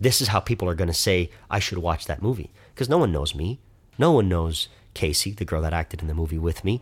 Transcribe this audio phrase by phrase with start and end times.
[0.00, 2.98] this is how people are going to say I should watch that movie because no
[2.98, 3.60] one knows me.
[3.98, 6.80] No one knows Casey, the girl that acted in the movie with me.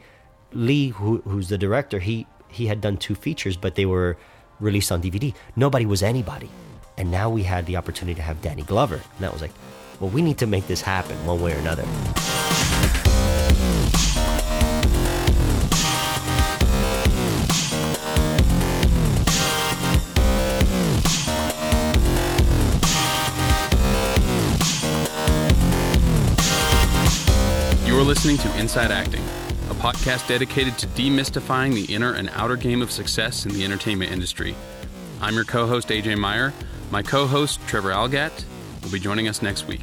[0.52, 4.16] Lee, who, who's the director, he he had done two features, but they were
[4.60, 5.34] released on DVD.
[5.56, 6.48] Nobody was anybody,
[6.96, 9.50] and now we had the opportunity to have Danny Glover, and that was like,
[9.98, 11.84] well, we need to make this happen one way or another.
[28.14, 29.25] Listening to Inside Acting,
[29.71, 34.13] a podcast dedicated to demystifying the inner and outer game of success in the entertainment
[34.13, 34.55] industry.
[35.21, 36.53] I'm your co host, AJ Meyer.
[36.93, 38.45] My co host, Trevor Algatt,
[38.85, 39.83] will be joining us next week.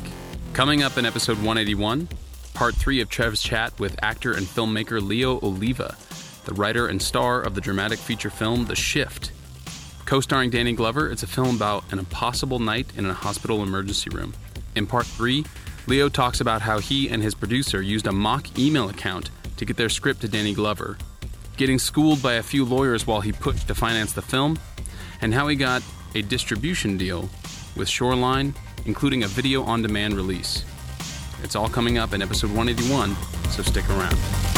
[0.54, 2.08] Coming up in episode 181,
[2.54, 5.98] part three of Trev's chat with actor and filmmaker Leo Oliva,
[6.46, 9.34] the writer and star of the dramatic feature film The Shift.
[10.06, 14.10] Co starring Danny Glover, it's a film about an impossible night in a hospital emergency
[14.10, 14.34] room.
[14.74, 15.44] In part three,
[15.92, 19.76] Leo talks about how he and his producer used a mock email account to get
[19.76, 20.98] their script to Danny Glover,
[21.58, 24.58] getting schooled by a few lawyers while he pushed to finance the film,
[25.20, 25.84] and how he got
[26.16, 27.30] a distribution deal
[27.76, 30.64] with Shoreline, including a video on demand release.
[31.44, 33.14] It's all coming up in episode 181,
[33.50, 34.51] so stick around.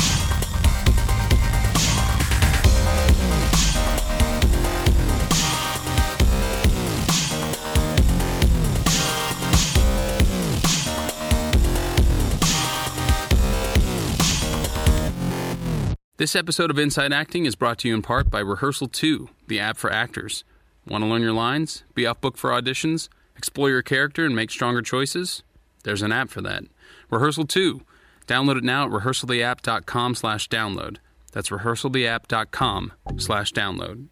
[16.24, 19.60] This episode of Inside Acting is brought to you in part by Rehearsal 2, the
[19.60, 20.46] app for actors.
[20.88, 24.50] Want to learn your lines, be off book for auditions, explore your character, and make
[24.50, 25.44] stronger choices?
[25.84, 26.64] There's an app for that.
[27.10, 27.82] Rehearsal 2.
[28.26, 31.00] Download it now at rehearsaltheapp.com slash download.
[31.34, 34.08] That's rehearsaltheapp.com slash download.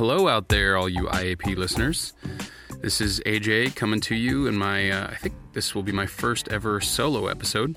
[0.00, 2.14] Hello out there, all you IAP listeners.
[2.80, 6.06] This is AJ coming to you, and my uh, I think this will be my
[6.06, 7.76] first ever solo episode.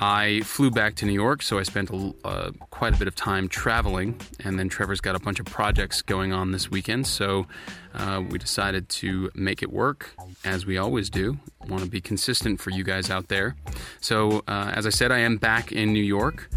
[0.00, 3.14] I flew back to New York, so I spent a, uh, quite a bit of
[3.14, 7.46] time traveling, and then Trevor's got a bunch of projects going on this weekend, so
[7.94, 10.10] uh, we decided to make it work
[10.44, 11.38] as we always do.
[11.68, 13.54] Want to be consistent for you guys out there.
[14.00, 16.50] So, uh, as I said, I am back in New York,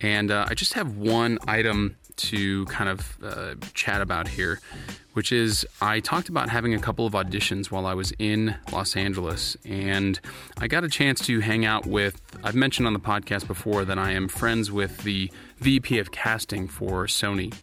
[0.00, 4.60] and uh, I just have one item to kind of uh, chat about here,
[5.12, 8.96] which is I talked about having a couple of auditions while I was in Los
[8.96, 10.20] Angeles, and
[10.58, 12.20] I got a chance to hang out with.
[12.42, 16.68] I've mentioned on the podcast before that I am friends with the VP of casting
[16.68, 17.54] for Sony.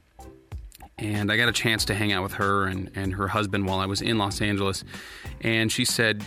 [0.99, 3.79] And I got a chance to hang out with her and, and her husband while
[3.79, 4.83] I was in Los Angeles.
[5.41, 6.25] And she said,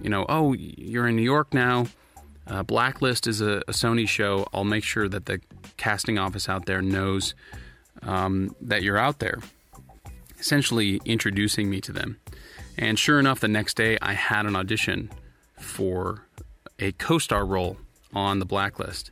[0.00, 1.86] you know, oh, you're in New York now.
[2.46, 4.46] Uh, Blacklist is a, a, Sony show.
[4.52, 5.40] I'll make sure that the
[5.76, 7.34] casting office out there knows
[8.02, 9.38] um, that you're out there.
[10.38, 12.18] Essentially, introducing me to them.
[12.76, 15.10] And sure enough, the next day I had an audition
[15.58, 16.26] for
[16.78, 17.78] a co star role
[18.12, 19.10] on the Blacklist.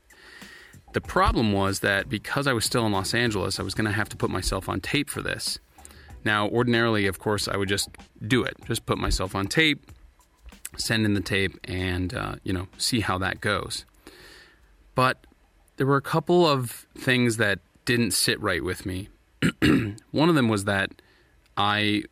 [0.92, 3.92] The problem was that because I was still in Los Angeles, I was going to
[3.92, 5.58] have to put myself on tape for this.
[6.24, 7.88] Now, ordinarily, of course, I would just
[8.26, 9.90] do it, just put myself on tape,
[10.78, 13.84] send in the tape and uh, you know see how that goes
[14.94, 15.26] but
[15.76, 19.08] there were a couple of things that didn't sit right with me.
[20.10, 20.90] One of them was that
[21.56, 22.02] i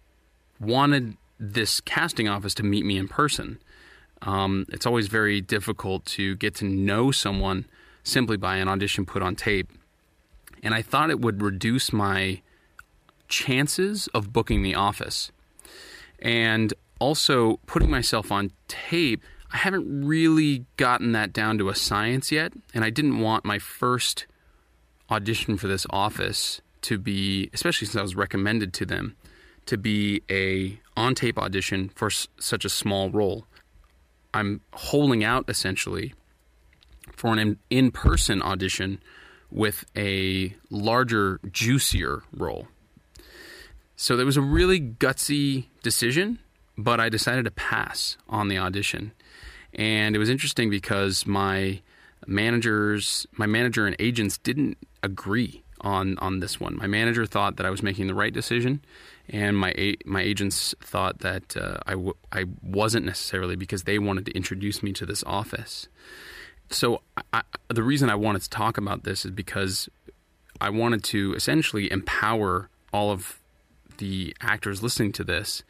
[0.60, 3.58] wanted this casting office to meet me in person.
[4.22, 7.66] Um, it's always very difficult to get to know someone
[8.04, 9.72] simply by an audition put on tape.
[10.62, 12.42] And i thought it would reduce my
[13.28, 15.32] chances of booking the office.
[16.20, 22.32] And also putting myself on tape, I haven't really gotten that down to a science
[22.32, 24.26] yet, and I didn't want my first
[25.10, 29.14] audition for this office to be, especially since I was recommended to them,
[29.66, 33.46] to be a on tape audition for s- such a small role.
[34.34, 36.14] I'm holding out essentially
[37.14, 39.00] for an in person audition
[39.50, 42.68] with a larger, juicier role.
[43.96, 46.38] So there was a really gutsy decision
[46.76, 49.12] but I decided to pass on the audition.
[49.74, 51.80] And it was interesting because my
[52.26, 56.76] managers, my manager and agents didn't agree on on this one.
[56.76, 58.82] My manager thought that I was making the right decision,
[59.28, 64.26] and my my agents thought that uh, I w- I wasn't necessarily because they wanted
[64.26, 65.88] to introduce me to this office.
[66.70, 67.02] So
[67.32, 69.88] I, the reason I wanted to talk about this is because
[70.60, 73.38] I wanted to essentially empower all of
[73.98, 75.64] the actors listening to this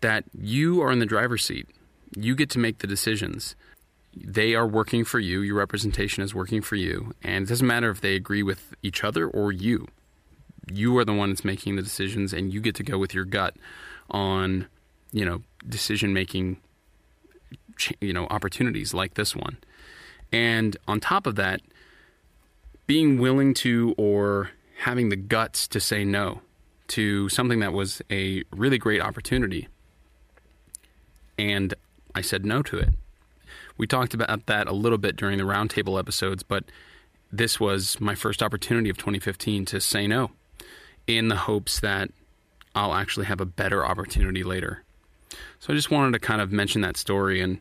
[0.00, 1.68] that you are in the driver's seat.
[2.16, 3.56] You get to make the decisions.
[4.16, 5.40] They are working for you.
[5.40, 7.12] Your representation is working for you.
[7.22, 9.88] And it doesn't matter if they agree with each other or you.
[10.70, 13.24] You are the one that's making the decisions, and you get to go with your
[13.24, 13.54] gut
[14.10, 14.66] on,
[15.12, 16.58] you know, decision making,
[18.00, 19.58] you know, opportunities like this one.
[20.32, 21.60] And on top of that,
[22.86, 26.40] being willing to or having the guts to say no
[26.88, 29.68] to something that was a really great opportunity.
[31.38, 31.74] And
[32.14, 32.90] I said no to it.
[33.76, 36.64] We talked about that a little bit during the roundtable episodes, but
[37.32, 40.30] this was my first opportunity of 2015 to say no
[41.06, 42.10] in the hopes that
[42.74, 44.82] I'll actually have a better opportunity later.
[45.58, 47.60] So I just wanted to kind of mention that story and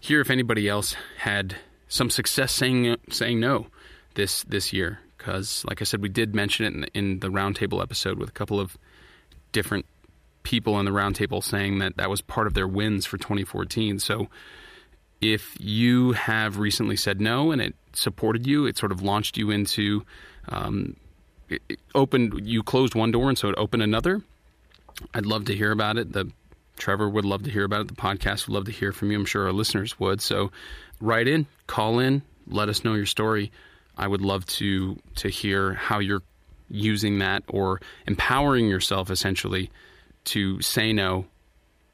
[0.00, 1.56] hear if anybody else had
[1.88, 3.66] some success saying saying no
[4.14, 7.82] this this year because, like I said, we did mention it in, in the roundtable
[7.82, 8.78] episode with a couple of
[9.52, 9.84] different
[10.42, 13.98] people in the roundtable saying that that was part of their wins for 2014.
[13.98, 14.28] So,
[15.20, 19.50] if you have recently said no and it supported you, it sort of launched you
[19.50, 20.04] into,
[20.48, 20.96] um,
[21.50, 21.60] it,
[21.94, 24.22] opened, you closed one door and so it opened another.
[25.12, 26.12] I'd love to hear about it.
[26.12, 26.30] The
[26.78, 27.88] Trevor would love to hear about it.
[27.88, 29.18] The podcast would love to hear from you.
[29.18, 30.22] I'm sure our listeners would.
[30.22, 30.50] So,
[31.00, 33.52] write in, call in, let us know your story.
[33.96, 36.22] I would love to to hear how you're
[36.70, 39.70] using that or empowering yourself essentially
[40.24, 41.26] to say no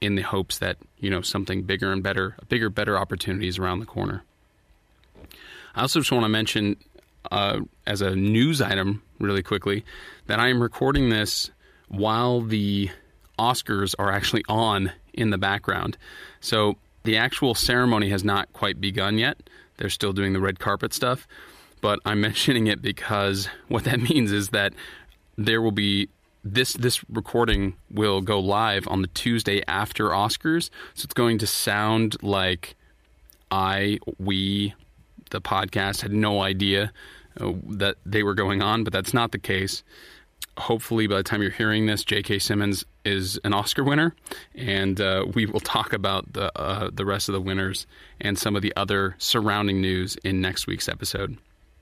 [0.00, 3.86] in the hopes that you know something bigger and better, bigger, better opportunities around the
[3.86, 4.22] corner.
[5.74, 6.76] I also just want to mention
[7.30, 9.84] uh, as a news item really quickly
[10.26, 11.50] that I am recording this
[11.88, 12.90] while the
[13.38, 15.96] Oscars are actually on in the background.
[16.40, 19.38] So the actual ceremony has not quite begun yet.
[19.76, 21.26] They're still doing the red carpet stuff
[21.80, 24.72] but I'm mentioning it because what that means is that
[25.36, 26.08] there will be
[26.52, 31.46] this this recording will go live on the Tuesday after Oscars, so it's going to
[31.46, 32.76] sound like
[33.50, 34.74] I we
[35.30, 36.92] the podcast had no idea
[37.40, 39.82] uh, that they were going on, but that's not the case.
[40.58, 42.38] Hopefully, by the time you're hearing this, J.K.
[42.38, 44.14] Simmons is an Oscar winner,
[44.54, 47.86] and uh, we will talk about the uh, the rest of the winners
[48.20, 51.36] and some of the other surrounding news in next week's episode.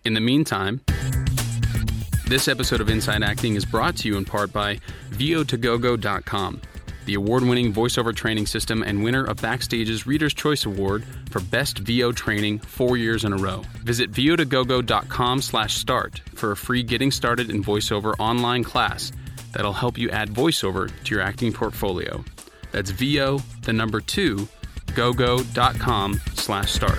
[0.05, 0.81] In the meantime,
[2.35, 4.81] this episode of Inside Acting is brought to you in part by
[5.13, 6.61] VO2GoGo.com,
[7.05, 11.79] the award winning voiceover training system and winner of Backstage's Reader's Choice Award for Best
[11.79, 13.63] VO Training four years in a row.
[13.85, 19.13] Visit VO2GoGo.com slash start for a free Getting Started in VoiceOver online class
[19.53, 22.25] that'll help you add voiceover to your acting portfolio.
[22.73, 24.49] That's VO, the number two,
[24.97, 26.99] gogo.com slash start.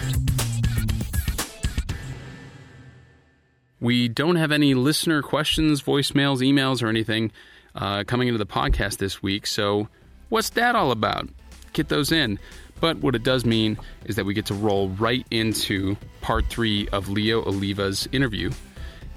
[3.86, 7.32] We don't have any listener questions, voicemails, emails, or anything
[7.76, 9.46] uh, coming into the podcast this week.
[9.46, 9.90] So,
[10.30, 11.30] what's that all about?
[11.74, 12.40] Get those in.
[12.82, 16.88] But what it does mean is that we get to roll right into part three
[16.88, 18.50] of Leo Oliva's interview.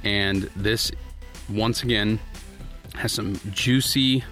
[0.05, 0.93] And this,
[1.49, 2.21] once again,
[2.95, 4.23] has some juicy,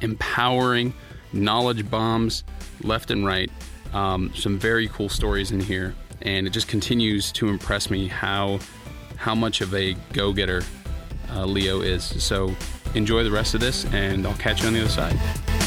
[0.00, 0.92] empowering
[1.32, 2.42] knowledge bombs
[2.82, 3.48] left and right.
[3.92, 5.94] Um, some very cool stories in here.
[6.22, 8.58] And it just continues to impress me how
[9.24, 10.62] how much of a go getter
[11.30, 12.04] uh, Leo is.
[12.22, 12.54] So
[12.94, 15.63] enjoy the rest of this, and I'll catch you on the other side.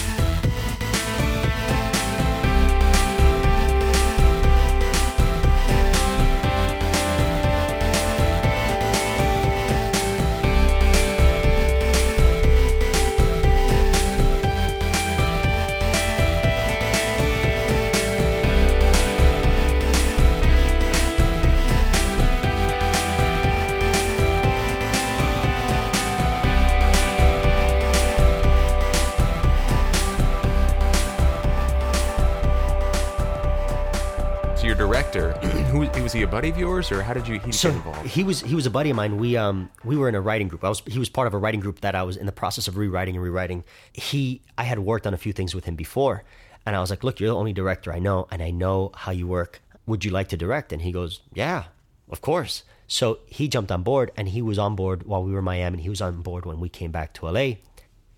[36.38, 38.08] Buddy of yours, or how did you he so get involved?
[38.08, 39.18] He was he was a buddy of mine.
[39.18, 40.64] We um we were in a writing group.
[40.64, 42.68] I was he was part of a writing group that I was in the process
[42.68, 43.64] of rewriting and rewriting.
[43.92, 46.24] He I had worked on a few things with him before,
[46.64, 49.12] and I was like, look, you're the only director I know, and I know how
[49.12, 49.62] you work.
[49.88, 50.72] Would you like to direct?
[50.72, 51.64] And he goes, yeah,
[52.12, 52.64] of course.
[52.86, 55.78] So he jumped on board, and he was on board while we were in Miami,
[55.78, 57.54] and he was on board when we came back to LA.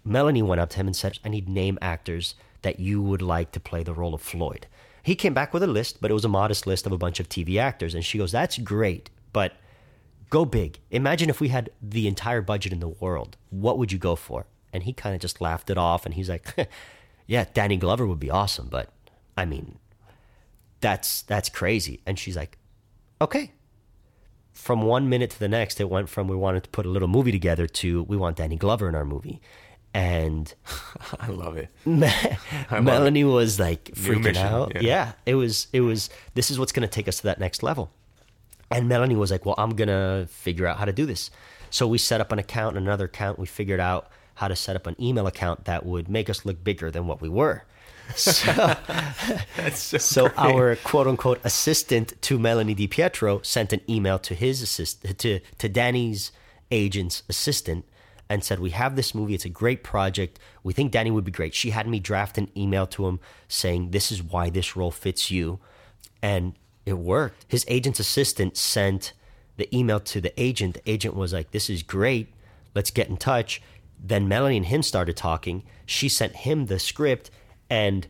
[0.04, 3.54] Melanie went up to him and said, I need name actors that you would like
[3.54, 4.68] to play the role of Floyd.
[5.04, 7.20] He came back with a list, but it was a modest list of a bunch
[7.20, 7.96] of TV actors.
[7.96, 9.54] And she goes, That's great, but
[10.30, 10.80] go big.
[10.92, 13.38] Imagine if we had the entire budget in the world.
[13.50, 14.46] What would you go for?
[14.72, 16.54] And he kind of just laughed it off and he's like,
[17.28, 18.90] Yeah, Danny Glover would be awesome, but
[19.38, 19.78] I mean,
[20.82, 22.02] that's that's crazy.
[22.06, 22.58] And she's like,
[23.22, 23.52] Okay.
[24.54, 27.08] From one minute to the next, it went from we wanted to put a little
[27.08, 29.42] movie together to we want Danny Glover in our movie.
[29.94, 30.54] And
[31.20, 31.70] I love it.
[31.86, 32.12] Me-
[32.72, 34.74] Melanie was like freaking out.
[34.76, 34.82] yeah.
[34.82, 35.12] Yeah.
[35.26, 35.68] it was.
[35.74, 36.10] It was.
[36.36, 37.92] This is what's going to take us to that next level.
[38.72, 41.32] And Melanie was like, "Well, I'm gonna figure out how to do this."
[41.72, 43.40] So we set up an account, and another account.
[43.40, 46.64] We figured out how to set up an email account that would make us look
[46.64, 47.64] bigger than what we were.
[48.16, 48.76] So,
[49.74, 54.64] so, so our quote unquote assistant to Melanie Di Pietro sent an email to his
[54.64, 56.32] assist to to Danny's
[56.72, 57.86] agent's assistant
[58.30, 59.34] and said, "We have this movie.
[59.34, 60.40] It's a great project.
[60.64, 63.92] We think Danny would be great." She had me draft an email to him saying,
[63.92, 65.60] "This is why this role fits you,"
[66.22, 66.54] and
[66.86, 67.46] it worked.
[67.48, 69.14] His agent's assistant sent
[69.58, 70.76] the email to the agent.
[70.76, 72.34] The agent was like, "This is great.
[72.76, 73.62] Let's get in touch."
[74.02, 75.64] Then Melanie and him started talking.
[75.86, 77.32] She sent him the script,
[77.70, 78.08] and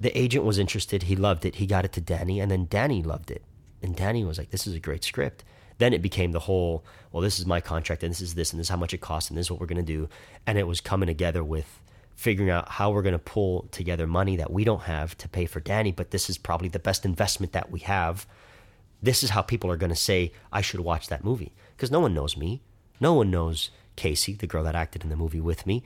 [0.00, 1.02] the agent was interested.
[1.02, 1.56] He loved it.
[1.56, 3.42] He got it to Danny, and then Danny loved it.
[3.82, 5.44] And Danny was like, "This is a great script."
[5.78, 8.60] Then it became the whole, "Well, this is my contract, and this is this, and
[8.60, 10.08] this is how much it costs, and this is what we're going to do."
[10.46, 11.80] And it was coming together with
[12.14, 15.46] figuring out how we're going to pull together money that we don't have to pay
[15.46, 18.26] for Danny, but this is probably the best investment that we have.
[19.00, 22.00] This is how people are going to say, "I should watch that movie," because no
[22.00, 22.60] one knows me.
[23.00, 25.84] No one knows Casey, the girl that acted in the movie with me.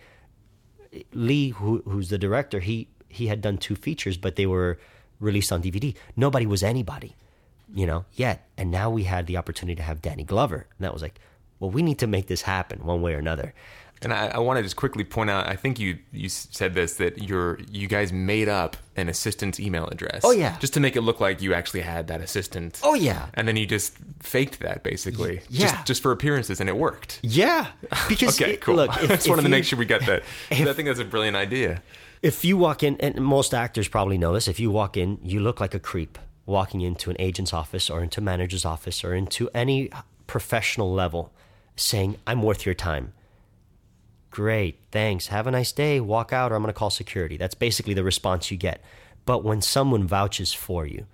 [1.12, 4.78] Lee, who, who's the director, he he had done two features, but they were
[5.20, 5.94] released on DVD.
[6.16, 7.14] Nobody was anybody,
[7.74, 8.48] you know, yet.
[8.56, 11.18] And now we had the opportunity to have Danny Glover, and that was like,
[11.60, 13.54] well, we need to make this happen one way or another.
[14.04, 15.46] And I, I want to just quickly point out.
[15.48, 19.86] I think you you said this that you're you guys made up an assistant's email
[19.86, 20.22] address.
[20.24, 20.58] Oh, yeah.
[20.58, 22.80] just to make it look like you actually had that assistant.
[22.82, 23.26] Oh, yeah.
[23.34, 25.42] and then you just faked that basically.
[25.48, 25.70] yeah.
[25.70, 27.20] just, just for appearances, and it worked.
[27.22, 27.68] Yeah,
[28.08, 28.74] because Okay, it- cool.
[28.74, 30.24] Look, I just if wanted to make sure we got that.
[30.50, 31.80] if- I think that's a brilliant idea.
[32.22, 35.38] if you walk in, and most actors probably know this, if you walk in, you
[35.38, 39.14] look like a creep walking into an agent's office or into a manager's office or
[39.14, 39.90] into any
[40.26, 41.32] professional level
[41.76, 43.12] saying, I'm worth your time.
[44.30, 45.26] Great, thanks.
[45.26, 46.00] Have a nice day.
[46.00, 47.36] Walk out, or I'm going to call security.
[47.36, 48.82] That's basically the response you get.
[49.26, 51.06] But when someone vouches for you,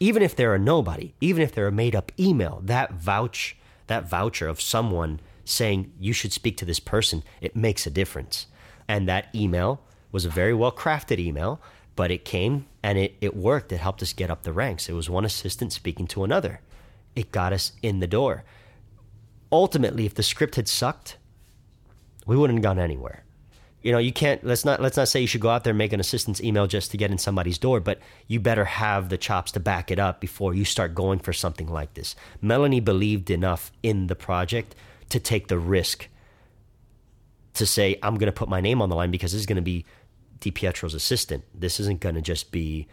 [0.00, 3.56] even if they're a nobody, even if they're a made up email, that vouch,
[3.86, 8.46] that voucher of someone saying you should speak to this person, it makes a difference.
[8.86, 9.80] And that email
[10.12, 11.60] was a very well crafted email,
[11.98, 13.72] but it came and it, it worked.
[13.72, 14.88] It helped us get up the ranks.
[14.88, 16.60] It was one assistant speaking to another.
[17.16, 18.44] It got us in the door.
[19.50, 21.16] Ultimately, if the script had sucked,
[22.24, 23.24] we wouldn't have gone anywhere.
[23.82, 25.78] You know, you can't let's not let's not say you should go out there and
[25.78, 29.18] make an assistant's email just to get in somebody's door, but you better have the
[29.18, 32.14] chops to back it up before you start going for something like this.
[32.40, 34.76] Melanie believed enough in the project
[35.08, 36.06] to take the risk
[37.54, 39.84] to say, I'm gonna put my name on the line because this is gonna be
[40.40, 41.44] DiPietro's assistant.
[41.54, 42.86] This isn't gonna just be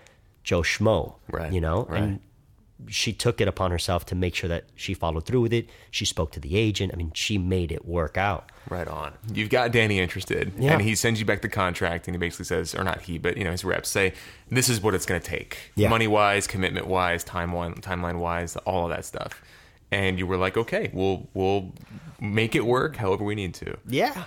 [0.44, 1.16] Joe Schmo.
[1.32, 1.86] Right, You know?
[1.90, 2.02] right.
[2.04, 2.20] And
[2.88, 5.70] she took it upon herself to make sure that she followed through with it.
[5.92, 6.92] She spoke to the agent.
[6.94, 8.52] I mean, she made it work out.
[8.70, 9.14] Right on.
[9.34, 10.74] You've got Danny interested, Yeah.
[10.74, 13.38] and he sends you back the contract, and he basically says, or not he, but
[13.38, 14.14] you know his reps say,
[14.52, 15.88] "This is what it's going to take, Yeah.
[15.88, 19.42] money wise, commitment wise, timeline timeline wise, all of that stuff."
[19.92, 21.72] And you were like, "Okay, we'll we'll
[22.20, 24.26] make it work, however we need to." Yeah.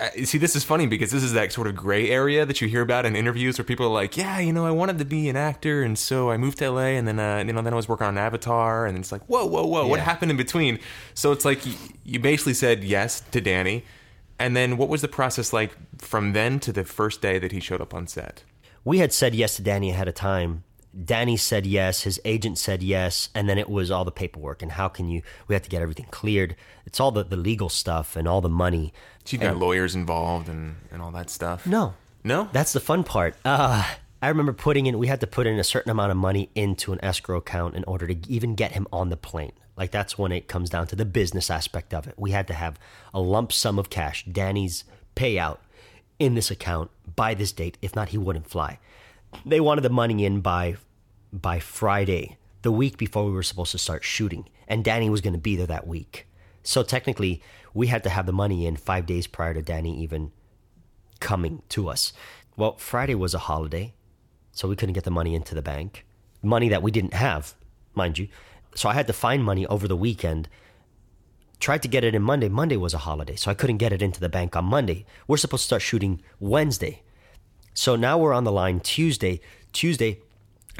[0.00, 2.68] Uh, see, this is funny because this is that sort of gray area that you
[2.68, 5.28] hear about in interviews where people are like, "Yeah, you know, I wanted to be
[5.28, 7.76] an actor, and so I moved to LA, and then uh, you know, then I
[7.76, 10.78] was working on Avatar, and it's like, whoa, whoa, whoa, what happened in between?"
[11.14, 11.74] So it's like you,
[12.04, 13.84] you basically said yes to Danny,
[14.38, 17.58] and then what was the process like from then to the first day that he
[17.58, 18.44] showed up on set?
[18.88, 20.64] we had said yes to Danny ahead of time.
[21.04, 24.72] Danny said yes, his agent said yes, and then it was all the paperwork and
[24.72, 26.56] how can you we have to get everything cleared.
[26.86, 28.92] It's all the, the legal stuff and all the money.
[29.24, 31.66] So you got lawyers involved and and all that stuff.
[31.66, 31.94] No.
[32.24, 33.36] no, That's the fun part.
[33.44, 33.84] Uh
[34.20, 36.92] I remember putting in we had to put in a certain amount of money into
[36.92, 39.52] an escrow account in order to even get him on the plane.
[39.76, 42.14] Like that's when it comes down to the business aspect of it.
[42.16, 42.80] We had to have
[43.14, 45.58] a lump sum of cash, Danny's payout
[46.18, 47.78] in this account by this date.
[47.80, 48.78] If not, he wouldn't fly.
[49.44, 50.76] They wanted the money in by
[51.32, 55.34] by Friday, the week before we were supposed to start shooting, and Danny was going
[55.34, 56.26] to be there that week.
[56.62, 57.42] So technically,
[57.74, 60.32] we had to have the money in five days prior to Danny even
[61.20, 62.12] coming to us.
[62.56, 63.94] Well, Friday was a holiday,
[64.52, 66.04] so we couldn't get the money into the bank.
[66.42, 67.54] Money that we didn't have,
[67.94, 68.28] mind you.
[68.74, 70.48] So I had to find money over the weekend.
[71.60, 72.48] Tried to get it in Monday.
[72.48, 75.04] Monday was a holiday, so I couldn't get it into the bank on Monday.
[75.26, 77.02] We're supposed to start shooting Wednesday.
[77.78, 79.40] So now we're on the line Tuesday.
[79.72, 80.18] Tuesday,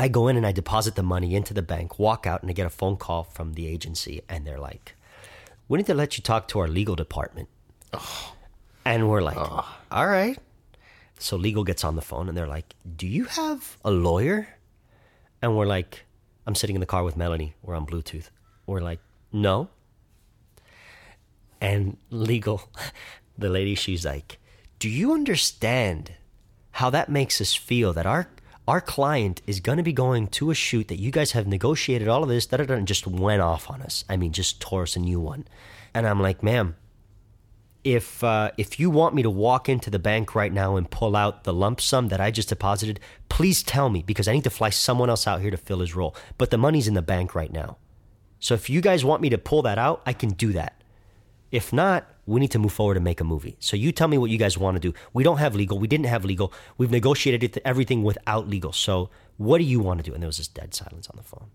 [0.00, 2.52] I go in and I deposit the money into the bank, walk out, and I
[2.52, 4.96] get a phone call from the agency, and they're like,
[5.68, 7.50] We need to let you talk to our legal department.
[8.84, 10.40] And we're like, All right.
[11.20, 14.48] So legal gets on the phone and they're like, Do you have a lawyer?
[15.40, 16.04] And we're like,
[16.48, 17.54] I'm sitting in the car with Melanie.
[17.62, 18.30] We're on Bluetooth.
[18.66, 18.98] We're like,
[19.30, 19.68] No.
[21.60, 22.68] And legal,
[23.38, 24.38] the lady, she's like,
[24.80, 26.12] "Do you understand
[26.78, 28.28] how that makes us feel that our
[28.68, 32.06] our client is going to be going to a shoot that you guys have negotiated
[32.06, 34.04] all of this that and just went off on us.
[34.08, 35.48] I mean, just tore us a new one."
[35.92, 36.76] And I'm like, "Ma'am,
[37.82, 41.16] if uh, if you want me to walk into the bank right now and pull
[41.16, 44.50] out the lump sum that I just deposited, please tell me because I need to
[44.50, 46.14] fly someone else out here to fill his role.
[46.36, 47.78] But the money's in the bank right now.
[48.38, 50.80] So if you guys want me to pull that out, I can do that.
[51.50, 53.56] If not, we need to move forward and make a movie.
[53.58, 54.92] So you tell me what you guys want to do.
[55.12, 55.78] We don't have legal.
[55.78, 56.52] We didn't have legal.
[56.76, 58.72] We've negotiated it, everything without legal.
[58.72, 60.12] So what do you want to do?
[60.14, 61.50] And there was this dead silence on the phone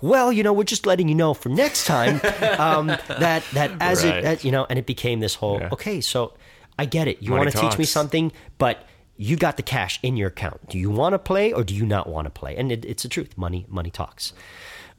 [0.00, 2.16] well, you know, we're just letting you know for next time
[2.58, 4.18] um, that that as Right.
[4.18, 5.70] it that, you know, and it became this whole Yeah.
[5.72, 6.00] okay.
[6.00, 6.34] So
[6.78, 7.22] I get it.
[7.22, 8.84] You want to teach me something, but
[9.16, 10.68] you got the cash in your account.
[10.68, 12.54] Do you want to play or do you not want to play?
[12.56, 13.38] And it, it's the truth.
[13.38, 14.34] Money, money talks.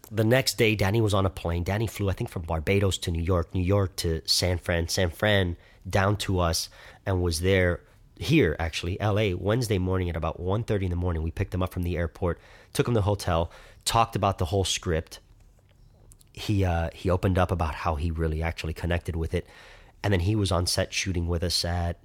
[0.10, 1.64] The next day, Danny was on a plane.
[1.64, 5.10] Danny flew, I think, from Barbados to New York, New York to San Fran, San
[5.10, 5.58] Fran
[5.90, 6.70] down to us,
[7.06, 7.82] and was there
[8.20, 9.34] here actually, L.A.
[9.34, 11.24] Wednesday morning at about 1.30 in the morning.
[11.24, 12.40] We picked him up from the airport,
[12.74, 13.52] took him to the hotel,
[13.86, 15.20] talked about the whole script.
[16.34, 19.48] He uh, he opened up about how he really actually connected with it,
[20.04, 22.00] and then he was on set shooting with us at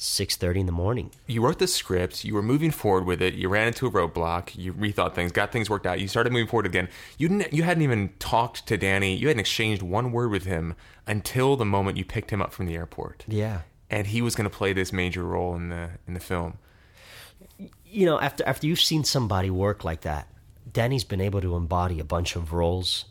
[0.00, 1.10] 6.30 in the morning.
[1.26, 4.56] you wrote the script, you were moving forward with it, you ran into a roadblock,
[4.56, 6.88] you rethought things, got things worked out, you started moving forward again.
[7.18, 10.74] You didn't, you hadn't even talked to Danny, you hadn't exchanged one word with him
[11.06, 13.26] until the moment you picked him up from the airport.
[13.28, 13.60] Yeah.
[13.90, 16.56] And he was going to play this major role in the in the film.
[17.84, 20.28] you know, after after you've seen somebody work like that,
[20.72, 23.04] Danny's been able to embody a bunch of roles.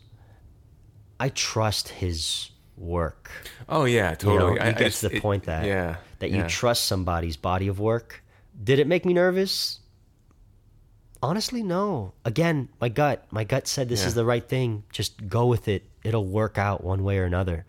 [1.20, 3.30] I trust his work.
[3.68, 4.54] Oh yeah, You totally.
[4.54, 6.46] know, I- gets just- to the it- point that yeah, that you yeah.
[6.48, 8.22] trust somebody's body of work.
[8.64, 9.80] Did it make me nervous?
[11.22, 12.14] Honestly, no.
[12.24, 14.06] Again, my gut, my gut said this Yeah.
[14.08, 14.84] is the right thing.
[14.90, 15.84] Just go with it.
[16.02, 17.66] It'll work out one way or another.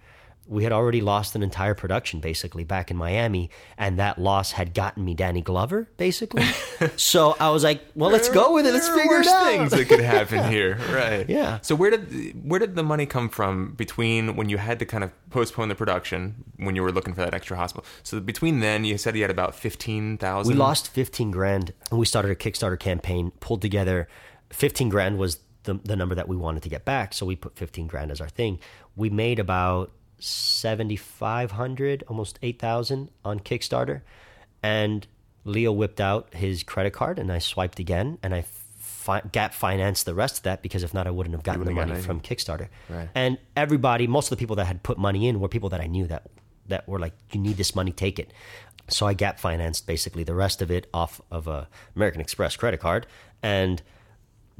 [0.47, 4.73] We had already lost an entire production basically back in Miami, and that loss had
[4.73, 6.43] gotten me Danny Glover basically.
[6.97, 8.73] so I was like, well, let's go with it.
[8.73, 9.45] Let's figure it out.
[9.45, 11.29] things that could happen here, right?
[11.29, 11.59] Yeah.
[11.61, 15.03] So where did where did the money come from between when you had to kind
[15.03, 17.85] of postpone the production when you were looking for that extra hospital?
[18.03, 20.51] So between then, you said you had about fifteen thousand.
[20.53, 24.07] We lost 15 grand and we started a Kickstarter campaign, pulled together
[24.51, 27.13] 15 grand was the, the number that we wanted to get back.
[27.13, 28.59] So we put 15 grand as our thing.
[28.95, 29.91] We made about
[30.23, 34.01] 7,500, almost 8,000 on Kickstarter.
[34.63, 35.07] And
[35.43, 38.45] Leo whipped out his credit card and I swiped again and I
[38.77, 41.71] fi- gap financed the rest of that because if not, I wouldn't have gotten the
[41.71, 42.67] money from Kickstarter.
[42.89, 43.09] Right.
[43.15, 45.87] And everybody, most of the people that had put money in were people that I
[45.87, 46.27] knew that
[46.67, 48.31] that were like, "You need this money, take it."
[48.87, 52.79] So I gap financed basically the rest of it off of a American Express credit
[52.79, 53.07] card
[53.41, 53.81] and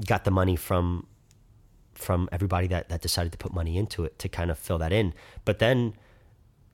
[0.04, 1.06] got the money from
[2.02, 4.92] from everybody that that decided to put money into it to kind of fill that
[4.92, 5.14] in.
[5.44, 5.94] But then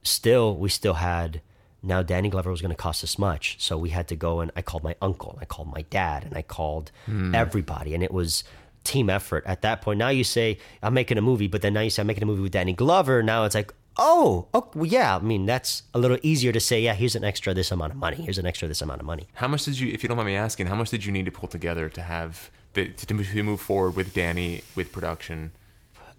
[0.02, 1.40] still we still had
[1.82, 3.56] now Danny Glover was going to cost us much.
[3.60, 6.24] So we had to go and I called my uncle, and I called my dad,
[6.24, 7.34] and I called hmm.
[7.34, 8.44] everybody, and it was
[8.84, 9.98] team effort at that point.
[9.98, 12.26] Now you say I'm making a movie, but then now you say I'm making a
[12.26, 13.22] movie with Danny Glover.
[13.22, 15.16] Now it's like, oh, oh well, yeah.
[15.16, 16.80] I mean, that's a little easier to say.
[16.80, 18.16] Yeah, here's an extra this amount of money.
[18.16, 19.28] Here's an extra this amount of money.
[19.34, 21.26] How much did you, if you don't mind me asking, how much did you need
[21.26, 22.50] to pull together to have
[22.86, 25.52] to, to move forward with Danny with production?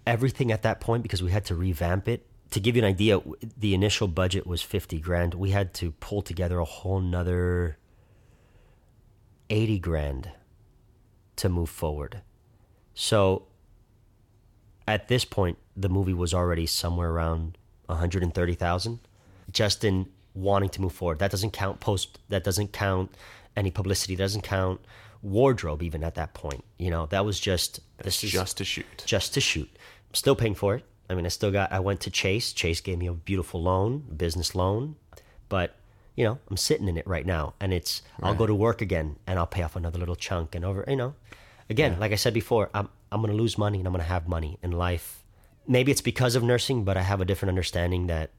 [0.06, 2.26] everything at that point because we had to revamp it.
[2.50, 3.20] To give you an idea,
[3.56, 5.34] the initial budget was 50 grand.
[5.34, 7.78] We had to pull together a whole nother
[9.48, 10.30] 80 grand
[11.36, 12.22] to move forward.
[12.94, 13.46] So
[14.88, 18.98] at this point, the movie was already somewhere around 130,000
[19.52, 21.20] just in wanting to move forward.
[21.20, 23.14] That doesn't count post, that doesn't count
[23.56, 24.80] any publicity, that doesn't count
[25.22, 26.64] wardrobe even at that point.
[26.78, 29.04] You know, that was just this is Just to shoot.
[29.06, 29.68] just to shoot.
[30.08, 30.84] I'm still paying for it.
[31.08, 31.72] I mean, I still got.
[31.72, 32.52] I went to Chase.
[32.52, 34.96] Chase gave me a beautiful loan, business loan,
[35.48, 35.74] but
[36.16, 38.02] you know, I'm sitting in it right now, and it's.
[38.22, 40.84] I'll go to work again, and I'll pay off another little chunk, and over.
[40.86, 41.14] You know,
[41.68, 44.08] again, like I said before, I'm I'm going to lose money, and I'm going to
[44.08, 45.24] have money in life.
[45.66, 48.30] Maybe it's because of nursing, but I have a different understanding that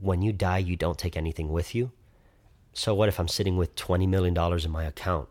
[0.00, 1.92] when you die, you don't take anything with you.
[2.72, 5.28] So what if I'm sitting with twenty million dollars in my account?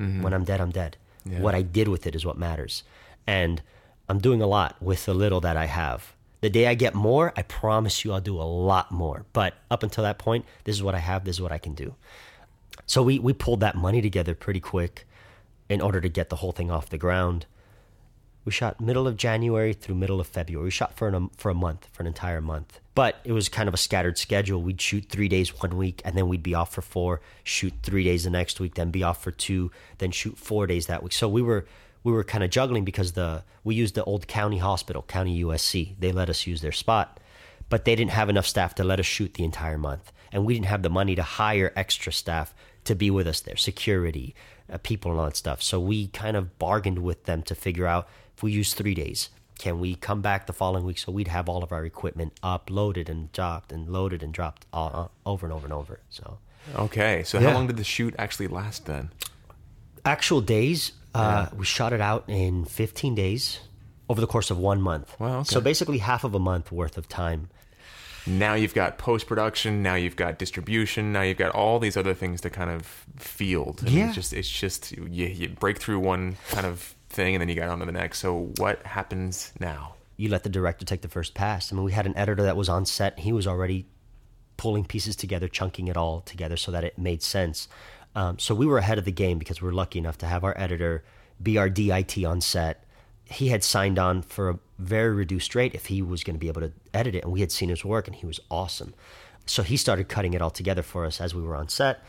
[0.00, 0.22] Mm-hmm.
[0.22, 0.96] When I'm dead, I'm dead.
[1.24, 1.40] Yeah.
[1.40, 2.82] What I did with it is what matters.
[3.26, 3.62] And
[4.08, 6.14] I'm doing a lot with the little that I have.
[6.40, 9.26] The day I get more, I promise you I'll do a lot more.
[9.32, 11.74] But up until that point, this is what I have, this is what I can
[11.74, 11.94] do.
[12.86, 15.06] So we, we pulled that money together pretty quick
[15.68, 17.46] in order to get the whole thing off the ground.
[18.44, 20.64] We shot middle of January through middle of February.
[20.64, 22.80] We shot for an, for a month, for an entire month.
[22.94, 24.62] But it was kind of a scattered schedule.
[24.62, 27.20] We'd shoot three days one week, and then we'd be off for four.
[27.44, 30.86] Shoot three days the next week, then be off for two, then shoot four days
[30.86, 31.12] that week.
[31.12, 31.66] So we were
[32.02, 35.96] we were kind of juggling because the we used the old county hospital, County USC.
[35.98, 37.20] They let us use their spot,
[37.68, 40.12] but they didn't have enough staff to let us shoot the entire month.
[40.32, 43.56] And we didn't have the money to hire extra staff to be with us there,
[43.56, 44.34] security,
[44.72, 45.62] uh, people, and all that stuff.
[45.62, 48.08] So we kind of bargained with them to figure out
[48.40, 51.46] if we use three days, can we come back the following week so we'd have
[51.46, 54.90] all of our equipment uploaded and dropped and loaded and dropped all,
[55.26, 56.00] uh, over and over and over.
[56.08, 56.38] So
[56.74, 57.48] Okay, so Yeah.
[57.48, 59.10] how long did the shoot actually last then?
[60.06, 63.60] actual days, uh, we shot it out in 15 days
[64.08, 65.14] over the course of one month.
[65.20, 65.48] Wow, okay.
[65.52, 67.50] So basically half of a month worth of time.
[68.26, 69.82] Now you've got post production.
[69.82, 71.12] Now you've got distribution.
[71.12, 72.86] Now you've got all these other things to kind of
[73.18, 73.82] field.
[73.82, 74.06] And Yeah.
[74.06, 77.54] It's just it's just you, you break through one kind of thing and then you
[77.54, 78.20] got on to the next.
[78.20, 79.94] So what happens now?
[80.20, 81.72] you let the director take the first pass.
[81.72, 83.18] I mean, we had an editor that was on set.
[83.20, 83.86] He was already
[84.58, 87.68] pulling pieces together, chunking it all together so that it made sense.
[88.14, 90.44] Um, so we were ahead of the game because we were lucky enough to have
[90.44, 91.04] our editor
[91.42, 92.84] be our DIT on set.
[93.24, 96.48] He had signed on for a very reduced rate if he was going to be
[96.48, 98.92] able to edit it, and we had seen his work, and he was awesome.
[99.46, 102.04] So he started cutting it all together for us as we were on set.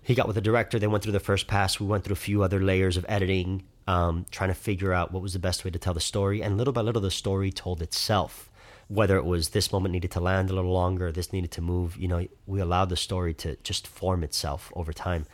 [0.00, 0.78] He got with the director.
[0.78, 1.78] They went through the first pass.
[1.78, 5.22] We went through a few other layers of editing, um, trying to figure out what
[5.22, 6.42] was the best way to tell the story.
[6.42, 8.48] And little by little, the story told itself.
[8.88, 11.96] Whether it was this moment needed to land a little longer, this needed to move,
[11.96, 15.24] you know, we allowed the story to just form itself over time.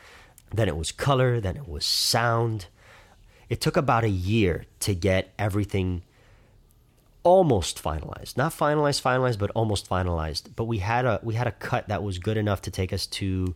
[0.55, 2.67] Then it was color, then it was sound.
[3.49, 6.03] It took about a year to get everything
[7.25, 11.53] almost finalized not finalized finalized but almost finalized but we had a we had a
[11.53, 13.55] cut that was good enough to take us to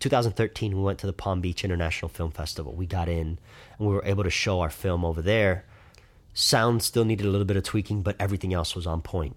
[0.00, 3.38] 2013 we went to the palm beach international film festival we got in
[3.78, 5.64] and we were able to show our film over there.
[6.32, 9.36] Sound still needed a little bit of tweaking but everything else was on point.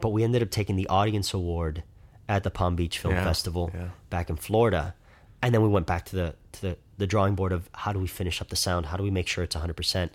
[0.00, 1.82] But we ended up taking the audience award
[2.28, 3.88] at the palm beach film Yeah, festival yeah.
[4.10, 4.94] back in florida.
[5.42, 7.98] And then we went back to the to the, the drawing board of how do
[7.98, 8.86] we finish up the sound?
[8.86, 10.10] How do we make sure it's 100%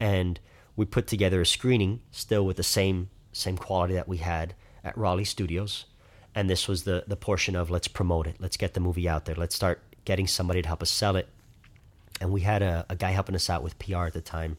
[0.00, 0.40] and
[0.76, 4.96] we put together a screening still with the same same quality that we had at
[4.98, 5.86] Raleigh Studios.
[6.34, 8.36] And this was the the portion of let's promote it.
[8.40, 9.34] Let's get the movie out there.
[9.34, 11.28] Let's start getting somebody to help us sell it
[12.22, 14.56] and we had a, a guy helping us out with PR at the time,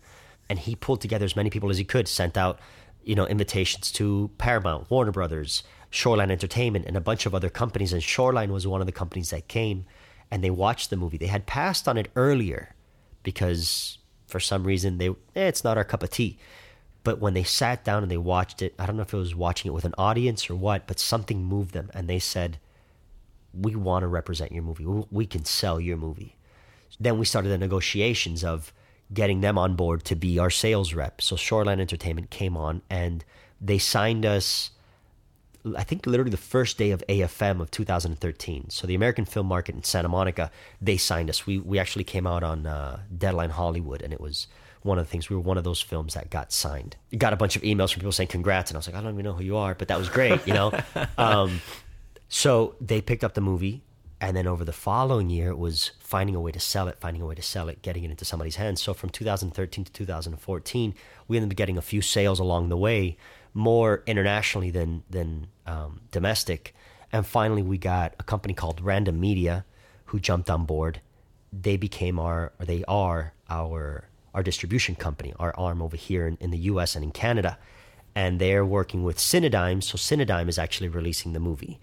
[0.50, 2.60] and he pulled together as many people as he could, sent out,
[3.04, 7.94] you know, invitations to Paramount, Warner Brothers, Shoreline Entertainment, and a bunch of other companies.
[7.94, 9.86] And Shoreline was one of the companies that came,
[10.30, 11.18] and they watched the movie.
[11.18, 12.76] They had passed on it earlier
[13.24, 13.98] because
[14.28, 15.14] for some reason they, eh,
[15.48, 16.38] it's not our cup of tea.
[17.04, 19.36] But when they sat down and they watched it, I don't know if it was
[19.36, 22.60] watching it with an audience or what, but something moved them, and they said,
[23.54, 24.86] "We want to represent your movie.
[24.86, 26.38] We- We can sell your movie."
[27.00, 28.74] Then we started the negotiations of
[29.14, 31.22] getting them on board to be our sales rep.
[31.22, 33.24] So Shoreline Entertainment came on and
[33.62, 34.72] they signed us
[35.76, 38.70] I think literally the first day of AFM of 2013.
[38.70, 40.52] So the American film market in Santa Monica,
[40.82, 41.46] they signed us.
[41.46, 44.48] We we actually came out on uh, Deadline Hollywood, and it was
[44.82, 45.30] one of the things.
[45.30, 46.98] We were one of those films that got signed.
[47.18, 49.14] Got a bunch of emails from people saying congrats, and I was like, I don't
[49.14, 50.78] even know who you are, but that was great, you know.
[51.18, 51.62] um,
[52.28, 53.84] so they picked up the movie,
[54.24, 57.22] and then over the following year, it was finding a way to sell it, finding
[57.22, 58.82] a way to sell it, getting it into somebody's hands.
[58.82, 60.96] So from 2013 to 2014,
[61.28, 63.18] we ended up getting a few sales along the way,
[63.54, 66.74] more internationally than than um, domestic.
[67.12, 69.66] And finally, we got a company called Random Media,
[70.06, 71.02] who jumped on board.
[71.52, 76.38] They became our, or they are our our distribution company, our arm over here in,
[76.40, 76.96] in the U.S.
[76.96, 77.58] and in Canada,
[78.16, 79.84] and they're working with Cinedigm.
[79.84, 81.78] So Cinedigm is actually releasing the movie.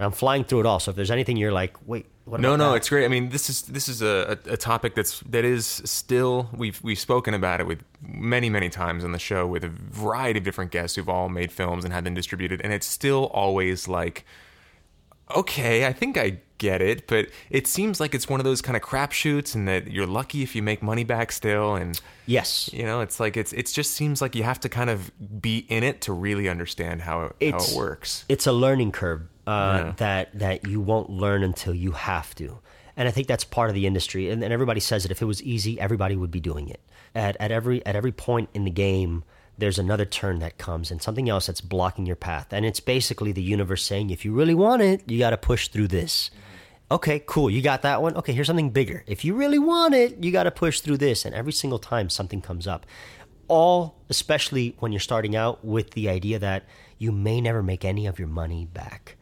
[0.00, 0.80] And I'm flying through it all.
[0.80, 2.40] So if there's anything you're like, wait, what?
[2.40, 2.76] No, about no, that?
[2.78, 3.04] it's great.
[3.04, 6.82] I mean, this is this is a, a, a topic that's that is still we've
[6.82, 10.44] we've spoken about it with many many times on the show with a variety of
[10.44, 14.24] different guests who've all made films and had them distributed, and it's still always like,
[15.36, 18.76] okay, I think I get it, but it seems like it's one of those kind
[18.76, 22.84] of crapshoots, and that you're lucky if you make money back still, and yes, you
[22.84, 25.82] know, it's like it's it just seems like you have to kind of be in
[25.82, 28.24] it to really understand how it, how it works.
[28.28, 29.92] it's a learning curve uh, Yeah.
[29.96, 32.58] that that you won't learn until you have to.
[32.96, 34.28] And I think that's part of the industry.
[34.28, 36.80] And, and everybody says that If it was easy, everybody would be doing it.
[37.14, 39.24] At at every at every point in the game,
[39.60, 42.48] there's another turn that comes and something else that's blocking your path.
[42.50, 45.68] And it's basically the universe saying, if you really want it, you got to push
[45.68, 46.30] through this.
[46.90, 47.48] Okay, cool.
[47.48, 48.16] You got that one.
[48.16, 49.04] Okay, here's something bigger.
[49.06, 51.24] If you really want it, you got to push through this.
[51.24, 52.84] And every single time something comes up,
[53.46, 56.64] all, especially when you're starting out with the idea that
[56.98, 59.16] you may never make any of your money back.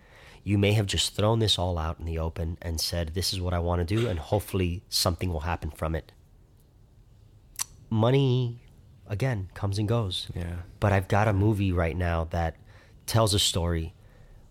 [0.45, 3.41] You may have just thrown this all out in the open and said, This is
[3.41, 6.13] what I want to do, and hopefully something will happen from it.
[7.91, 8.61] Money,
[9.09, 10.29] again, comes and goes.
[10.35, 10.57] Yeah.
[10.81, 12.57] But I've got a movie right now that
[13.07, 13.95] tells a story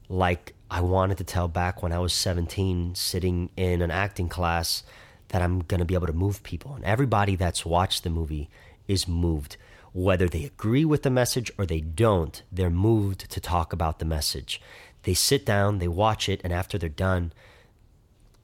[0.09, 4.83] like I wanted to tell back when I was 17, sitting in an acting class,
[5.29, 6.73] that I'm going to be able to move people.
[6.75, 8.49] And everybody that's watched the movie
[8.87, 9.57] is moved.
[9.97, 14.05] whether they agree with the message or they don't, they're moved to talk about the
[14.05, 14.61] message.
[15.01, 17.33] They sit down, they watch it, and after they're done,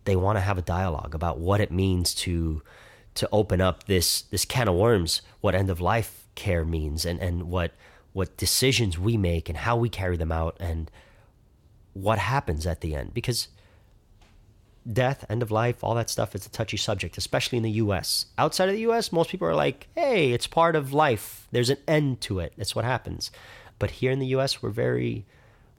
[0.05, 2.63] they want to have a dialogue about what it means to
[3.15, 7.19] to open up this this can of worms, what end of life care means, and
[7.19, 7.71] and what
[8.13, 10.89] what decisions we make and how we carry them out, and
[11.93, 13.13] what happens at the end.
[13.13, 13.47] Because
[14.91, 18.27] death, end of life, all that stuff is a touchy subject, especially in the U.S.
[18.37, 21.47] Outside of the U.S., most people are like, "Hey, it's part of life.
[21.51, 22.53] There's an end to it.
[22.57, 23.31] That's what happens."
[23.79, 25.25] But here in the U.S., we're very,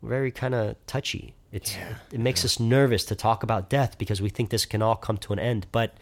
[0.02, 1.34] very kind of touchy.
[1.52, 4.82] It's Yeah, it makes us nervous to talk about death because we think this can
[4.82, 5.66] all come to an end.
[5.70, 5.94] But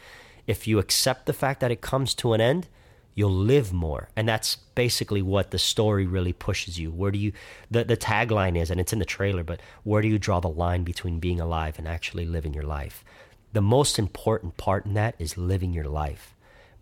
[0.47, 2.69] if you accept the fact that it comes to an end,
[3.15, 4.09] you'll live more.
[4.17, 6.91] And that's basically what the story really pushes you.
[6.91, 7.33] Where do you
[7.71, 10.49] the, the tagline is, and it's in the trailer, but where do you draw the
[10.49, 13.05] line between being alive and actually living your life?
[13.53, 16.35] The most important part in that is living your life.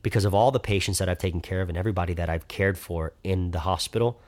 [0.03, 2.79] Because of all the patients that I've taken care of and everybody that I've cared
[2.79, 4.21] for in the hospital,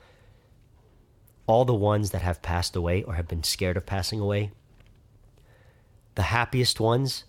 [1.47, 4.51] all the ones that have passed away or have been scared of passing away,
[6.15, 7.23] the happiest ones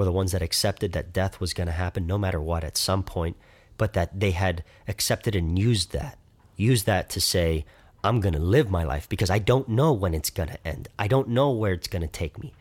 [0.00, 2.78] were the ones that accepted that death was going to happen no matter what at
[2.78, 3.36] some point,
[3.76, 6.16] but that they had accepted and used that.
[6.56, 7.66] Used that to say,
[8.02, 10.88] I'm going to live my life because I don't know when it's going to end.
[10.98, 12.54] I don't know where it's going to take me.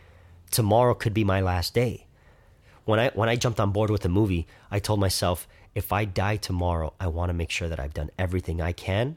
[0.51, 2.07] Tomorrow could be my last day.
[2.83, 6.03] When I when I jumped on board with the movie, I told myself, if I
[6.03, 9.15] die tomorrow, I want to make sure that I've done everything I can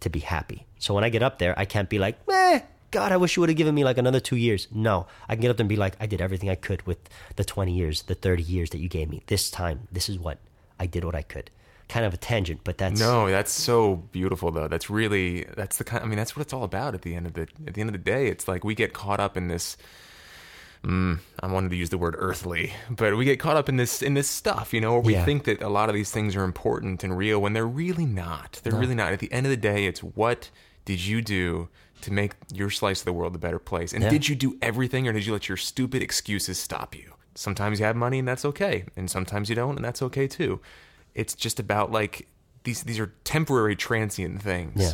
[0.00, 0.66] to be happy.
[0.80, 2.62] So when I get up there, I can't be like, meh,
[2.96, 4.68] God, I wish you would have given me like another two years.
[4.72, 6.96] No, I can get up there and be like, I did everything I could with
[7.36, 9.22] the 20 years, the 30 years that you gave me.
[9.26, 10.38] This time, this is what
[10.80, 11.50] I did what I could.
[11.90, 14.66] Kind of a tangent, but that's No, that's so beautiful though.
[14.66, 16.02] That's really that's the kind.
[16.02, 16.94] I mean, that's what it's all about.
[16.94, 18.94] At the end of the at the end of the day, it's like we get
[18.94, 19.76] caught up in this.
[20.82, 24.00] Mm, I wanted to use the word earthly, but we get caught up in this
[24.00, 25.24] in this stuff, you know, where we Yeah.
[25.26, 28.60] think that a lot of these things are important and real when they're really not.
[28.62, 29.12] They're really not.
[29.12, 30.50] At the end of the day, it's what
[30.86, 31.68] did you do
[32.02, 33.92] to make your slice of the world a better place?
[33.92, 34.10] And Yeah.
[34.10, 37.14] did you do everything, or did you let your stupid excuses stop you?
[37.34, 40.60] Sometimes you have money, and that's okay, and sometimes you don't, and that's okay too.
[41.14, 42.26] It's just about like
[42.64, 44.80] these these are temporary, transient things.
[44.80, 44.92] Yeah.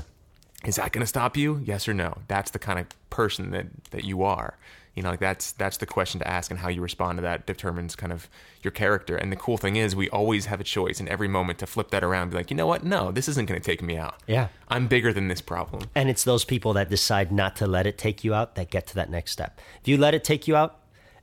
[0.64, 1.60] Is that going to stop you?
[1.64, 2.18] Yes or no?
[2.28, 4.56] That's the kind of person that that you are.
[4.94, 7.46] You know, like that's that's the question to ask, and how you respond to that
[7.46, 8.28] determines kind of
[8.62, 9.16] your character.
[9.16, 11.90] And the cool thing is, we always have a choice in every moment to flip
[11.90, 12.84] that around, and be like, you know what?
[12.84, 14.16] No, this isn't going to take me out.
[14.26, 14.48] Yeah.
[14.68, 15.84] I'm bigger than this problem.
[15.94, 18.86] And it's those people that decide not to let it take you out that get
[18.88, 19.58] to that next step.
[19.80, 20.80] If you let it take you out,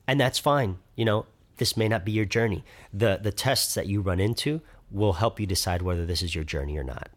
[0.08, 1.28] and that's fine, you know,
[1.58, 2.64] this may not be your journey.
[2.92, 6.44] The the tests that you run into will help you decide whether this is your
[6.44, 7.10] journey or not.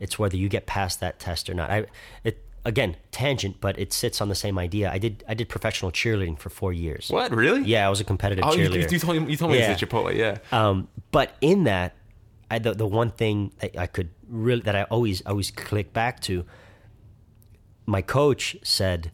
[0.00, 1.70] It's whether you get past that test or not.
[1.70, 1.86] I
[2.24, 4.90] it again, tangent, but it sits on the same idea.
[4.92, 7.08] I did I did professional cheerleading for 4 years.
[7.10, 7.62] What really?
[7.62, 8.90] Yeah, I was a competitive Oh, cheerleader.
[8.92, 9.70] you told me you told me Yeah.
[9.72, 10.14] at Chipotle.
[10.14, 10.38] Yeah.
[10.52, 11.94] Um, but in that,
[12.50, 16.20] I, the the one thing that I could really that I always always click back
[16.28, 16.44] to,
[17.86, 19.10] my coach said,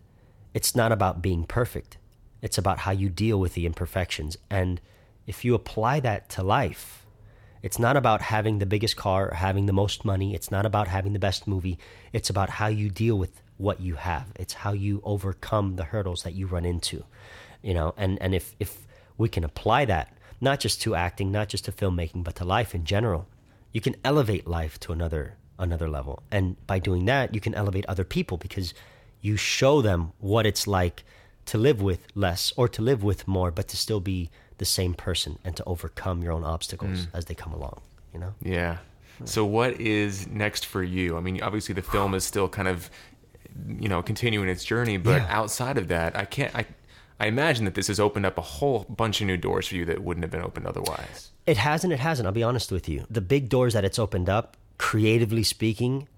[0.53, 1.97] it's not about being perfect.
[2.43, 4.37] It's about how you deal with the imperfections.
[4.51, 4.81] And
[5.27, 7.07] if you apply that to life,
[7.63, 10.35] it's not about having the biggest car or having the most money.
[10.35, 11.79] It's not about having the best movie.
[12.13, 14.33] It's about how you deal with what you have.
[14.37, 17.05] It's how you overcome the hurdles that you run into.
[17.63, 18.87] You know, and, and if, if
[19.17, 22.75] we can apply that, not just to acting, not just to filmmaking, but to life
[22.75, 23.27] in general,
[23.73, 26.23] you can elevate life to another another level.
[26.31, 28.75] And by doing that, you can elevate other people because
[29.21, 31.05] you show them what it's like
[31.47, 34.95] to live with less or to live with more, but to still be the same
[34.95, 37.09] person and to overcome your own obstacles mm.
[37.13, 37.81] as they come along.
[38.13, 38.35] You know?
[38.43, 38.79] Yeah.
[39.25, 41.17] So what is next for you?
[41.17, 42.91] I mean, obviously the film is still kind of,
[43.79, 45.27] you know, continuing its journey, but Yeah.
[45.29, 46.55] outside of that, I can't.
[46.55, 46.67] I
[47.21, 49.85] I imagine that this has opened up a whole bunch of new doors for you
[49.85, 51.31] that wouldn't have been opened otherwise.
[51.47, 52.27] It hasn't, it hasn't.
[52.27, 53.07] I'll be honest with you.
[53.09, 56.09] The big doors that it's opened up, creatively speaking,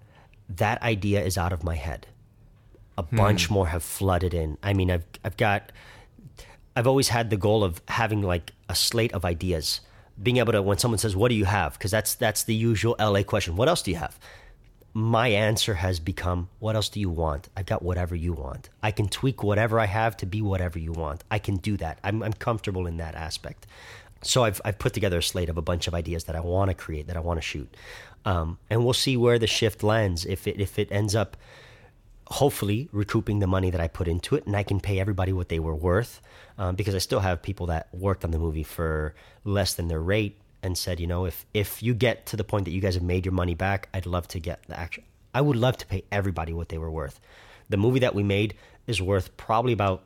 [0.48, 2.06] that idea is out of my head.
[2.96, 3.16] A hmm.
[3.16, 4.56] bunch more have flooded in.
[4.62, 5.70] I mean, I've I've got
[6.74, 9.80] I've always had the goal of having like a slate of ideas.
[10.22, 12.96] Being able to when someone says, "What do you have?" because that's that's the usual
[12.98, 13.56] LA question.
[13.56, 14.18] What else do you have?
[14.96, 17.50] My answer has become what else do you want?
[17.54, 18.70] I've got whatever you want.
[18.82, 21.22] I can tweak whatever i have to be whatever you want.
[21.30, 21.98] I can do that.
[22.02, 23.66] I'm, I'm comfortable in that aspect.
[24.22, 26.70] So I've, I've put together a slate of a bunch of ideas that i want
[26.70, 27.76] to create that i want to shoot.
[28.24, 30.24] Um, and we'll see where the shift lands.
[30.24, 31.36] If it if it ends up
[32.28, 35.50] hopefully recouping the money that I put into it, and I can pay everybody what
[35.50, 36.22] they were worth.
[36.56, 40.00] Um, because I still have people that worked on the movie for less than their
[40.00, 42.94] rate, and said, you know, if if you get to the point that you guys
[42.94, 45.04] have made your money back, I'd love to get the action.
[45.34, 47.20] I would love to pay everybody what they were worth.
[47.68, 48.54] The movie that we made
[48.86, 50.02] is worth probably about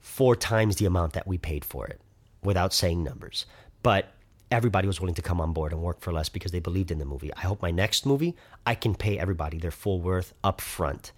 [0.00, 2.00] four times the amount that we paid for it,
[2.42, 3.46] without saying numbers.
[3.82, 4.12] But
[4.50, 6.98] everybody was willing to come on board and work for less because they believed in
[6.98, 7.32] the movie.
[7.34, 8.34] I hope my next movie,
[8.66, 11.12] I can pay everybody their full worth up front.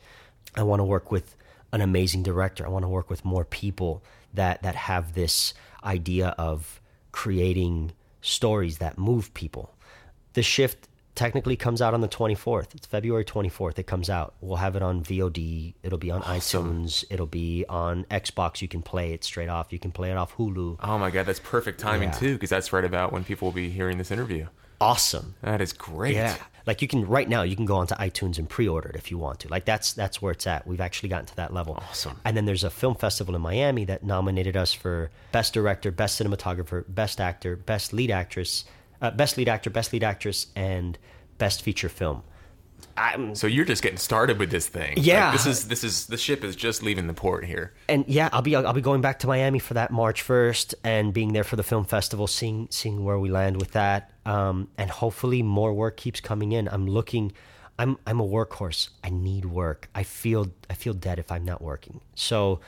[0.54, 1.36] I want to work with
[1.72, 2.66] an amazing director.
[2.66, 4.02] I want to work with more people
[4.34, 6.80] that that have this idea of
[7.12, 9.74] creating stories that move people.
[10.32, 12.74] The shift technically comes out on the 24th.
[12.74, 13.78] It's February 24th.
[13.78, 14.32] It comes out.
[14.40, 15.74] We'll have it on VOD.
[15.82, 16.84] It'll be on Awesome.
[16.86, 17.04] iTunes.
[17.10, 18.62] It'll be on Xbox.
[18.62, 19.74] You can play it straight off.
[19.74, 20.78] You can play it off Hulu.
[20.82, 22.14] Oh my god, that's perfect timing Yeah.
[22.18, 24.46] too, because that's right about when people will be hearing this interview.
[24.82, 25.34] Awesome.
[25.42, 26.14] That is great.
[26.14, 26.36] Yeah.
[26.66, 29.18] Like you can right now you can go onto iTunes and pre-order it if you
[29.18, 29.48] want to.
[29.48, 30.66] Like that's that's where it's at.
[30.66, 31.74] We've actually gotten to that level.
[31.74, 32.20] Awesome.
[32.24, 36.20] And then there's a film festival in Miami that nominated us for best director, best
[36.20, 38.64] cinematographer, best actor, best lead actress,
[39.00, 40.98] uh, best lead actor, best lead actress and
[41.38, 42.22] best feature film.
[42.96, 44.94] I'm So you're just getting started with this thing.
[44.96, 45.26] Yeah.
[45.26, 47.72] Like, this is this is the ship is just leaving the port here.
[47.88, 51.12] and yeah, I'll be I'll be going back to Miami for that March first, and
[51.12, 54.90] being there for the film festival, seeing seeing where we land with that, um, and
[54.90, 56.68] hopefully more work keeps coming in.
[56.68, 57.32] I'm looking,
[57.78, 58.90] I'm I'm a workhorse.
[59.02, 59.88] I need work.
[59.94, 62.00] I feel I feel dead if I'm not working.
[62.14, 62.60] So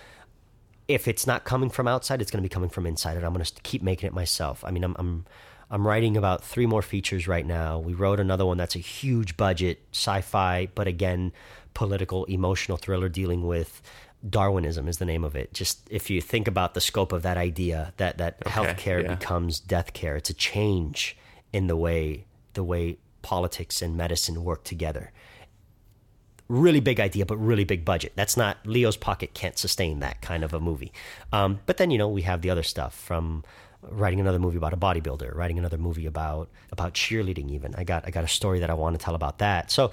[0.88, 3.32] if it's not coming from outside, it's going to be coming from inside, and I'm
[3.32, 4.64] going to keep making it myself.
[4.64, 5.24] I mean, I'm I'm
[5.74, 7.80] I'm writing about three more features right now.
[7.80, 11.32] We wrote another one that's a huge budget sci-fi, but again,
[11.74, 13.82] political, emotional thriller dealing with
[14.30, 15.52] Darwinism is the name of it.
[15.52, 19.16] Just if you think about the scope of that idea, that that Okay, healthcare yeah.
[19.16, 20.14] becomes death care.
[20.14, 21.16] It's a change
[21.52, 25.10] in the way the way politics and medicine work together
[26.48, 28.12] really big idea, but really big budget.
[28.16, 30.92] That's not Leo's pocket can't sustain that kind of a movie.
[31.32, 33.44] Um, but then you know we have the other stuff from
[33.90, 37.50] writing another movie about a bodybuilder, writing another movie about about cheerleading.
[37.50, 39.70] Even I got I got a story that I want to tell about that.
[39.70, 39.92] So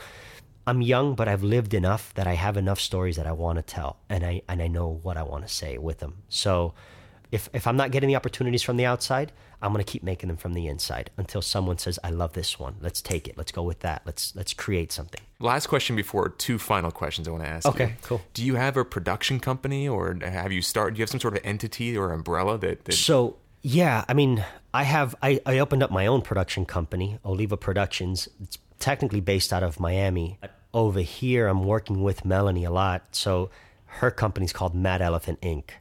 [0.68, 3.64] I'm young, but I've lived enough that I have enough stories that I want to
[3.64, 6.24] tell, and I and I know what I want to say with them.
[6.30, 6.74] So.
[7.32, 10.28] If, if I'm not getting the opportunities from the outside, I'm going to keep making
[10.28, 12.76] them from the inside until someone says, "I love this one.
[12.82, 13.38] Let's take it.
[13.38, 14.02] Let's go with that.
[14.06, 17.66] Let's let's create something." Last question before two final questions I want to ask.
[17.66, 17.94] Okay, you.
[18.02, 18.22] cool.
[18.34, 20.96] Do you have a production company, or have you started?
[20.96, 22.84] Do you have some sort of entity or umbrella that?
[22.84, 24.44] that So yeah, I mean,
[24.74, 28.28] I have I, I opened up my own production company, Oliva Productions.
[28.42, 30.38] It's technically based out of Miami.
[30.74, 33.16] Over here, I'm working with Melanie a lot.
[33.16, 33.50] So
[33.86, 35.72] her company's called Mad Elephant Inc.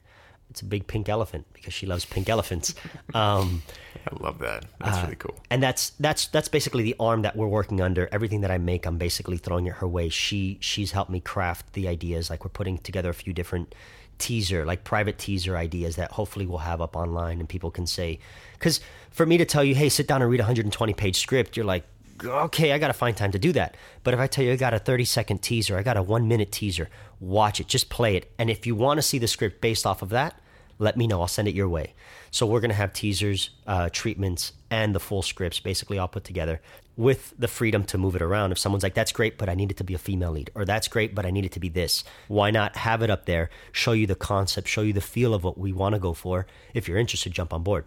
[0.49, 2.75] It's a big pink elephant because she loves pink elephants.
[3.15, 3.61] Um,
[4.09, 4.65] I love that.
[4.79, 5.35] That's Uh, really cool.
[5.49, 8.07] and that's that's that's basically the arm that we're working under.
[8.11, 10.09] Everything that I make, I'm basically throwing it her way.
[10.09, 12.29] She she's helped me craft the ideas.
[12.29, 13.73] Like we're putting together a few different
[14.21, 18.19] teaser, like private teaser ideas that hopefully we'll have up online and people can say.
[18.53, 18.79] Because
[19.09, 21.65] for me to tell you, hey, sit down and read a 120 page script, you're
[21.65, 21.83] like,
[22.23, 23.75] okay, I got to find time to do that.
[24.03, 26.27] But if I tell you I got a 30 second teaser, I got a one
[26.27, 28.31] minute teaser, watch it, just play it.
[28.37, 30.39] And if you want to see the script based off of that,
[30.81, 31.21] let me know.
[31.21, 31.93] I'll send it your way.
[32.31, 36.23] So we're going to have teasers, uh, treatments, and the full scripts basically all put
[36.23, 36.59] together
[36.97, 38.51] with the freedom to move it around.
[38.51, 40.65] If someone's like, that's great, but I need it to be a female lead, or
[40.65, 43.49] that's great, but I need it to be this, why not have it up there,
[43.71, 46.47] show you the concept, show you the feel of what we want to go for?
[46.73, 47.85] If you're interested, jump on board.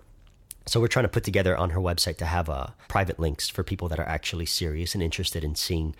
[0.67, 3.63] So we're trying to put together on her website to have uh, private links for
[3.63, 5.95] people that are actually serious and interested in seeing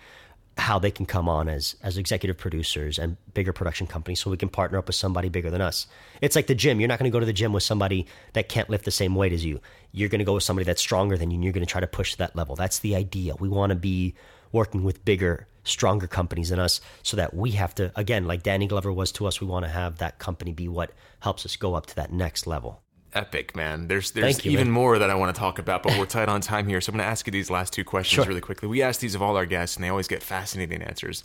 [0.57, 4.37] how they can come on as as executive producers and bigger production companies so we
[4.37, 5.87] can partner up with somebody bigger than us.
[6.21, 6.79] It's like the gym.
[6.79, 9.15] You're not going to go to the gym with somebody that can't lift the same
[9.15, 9.59] weight as you.
[9.91, 11.81] You're going to go with somebody that's stronger than you and you're going to try
[11.81, 12.55] to push that level.
[12.55, 13.35] That's the idea.
[13.35, 14.15] We want to be
[14.51, 18.67] working with bigger, stronger companies than us so that we have to again like Danny
[18.67, 21.73] Glover was to us, we want to have that company be what helps us go
[21.73, 22.84] up to that next level.
[23.15, 23.87] Epic, man.
[23.87, 24.73] There's there's you, even man.
[24.73, 26.81] more that I want to talk about, but we're tight on time here.
[26.81, 28.25] So I'm going to ask you these last two questions Sure.
[28.25, 28.67] really quickly.
[28.67, 31.23] We ask these of all our guests, and they always get fascinating answers.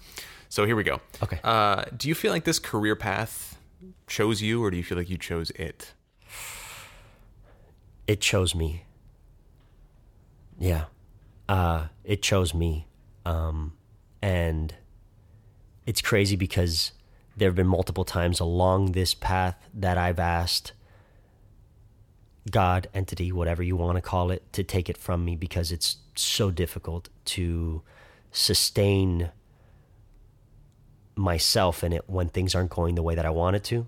[0.49, 1.01] So here we go.
[1.23, 1.41] Okay.
[1.45, 3.59] Uh, do you feel like this career path
[4.07, 5.93] chose you, or do you feel like you chose it?
[8.07, 8.85] it chose me.
[10.59, 10.85] Yeah.
[11.49, 12.87] Uh, it chose me.
[13.25, 13.75] Um,
[14.23, 14.75] and
[15.87, 16.93] it's crazy because
[17.37, 20.73] there have been multiple times along this path that I've asked
[22.49, 25.97] God, entity, whatever you want to call it, to take it from me because it's
[26.15, 27.83] so difficult to
[28.33, 29.31] sustain
[31.17, 33.87] myself in it when things aren't going the way that I want it to.